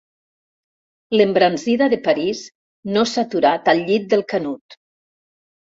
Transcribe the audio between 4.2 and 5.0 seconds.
Canut.